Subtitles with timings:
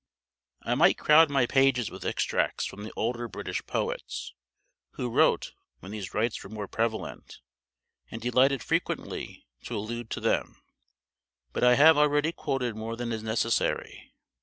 [0.63, 4.33] I might crowd my pages with extracts from the older British poets,
[4.93, 7.37] who wrote when these rites were more prevalent,
[8.09, 10.59] and delighted frequently to allude to them;
[11.53, 14.11] but I have already quoted more than is necessary.